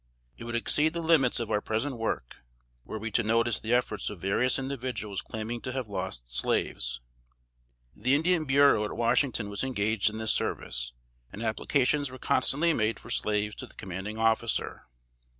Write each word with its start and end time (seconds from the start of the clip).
It 0.35 0.45
would 0.45 0.55
exceed 0.55 0.93
the 0.93 1.01
limits 1.03 1.39
of 1.39 1.51
our 1.51 1.61
present 1.61 1.95
work, 1.95 2.37
were 2.85 2.97
we 2.97 3.11
to 3.11 3.21
notice 3.21 3.59
the 3.59 3.75
efforts 3.75 4.09
of 4.09 4.19
various 4.19 4.57
individuals 4.57 5.21
claiming 5.21 5.61
to 5.61 5.71
have 5.73 5.87
lost 5.87 6.27
slaves. 6.35 6.99
The 7.95 8.15
Indian 8.15 8.45
Bureau 8.45 8.83
at 8.83 8.93
Washington 8.97 9.47
was 9.47 9.63
engaged 9.63 10.09
in 10.09 10.17
this 10.17 10.31
service, 10.33 10.93
and 11.31 11.43
applications 11.43 12.09
were 12.09 12.17
constantly 12.17 12.73
made 12.73 12.99
for 12.99 13.11
slaves 13.11 13.53
to 13.57 13.67
the 13.67 13.75
commanding 13.75 14.17
officer. 14.17 14.87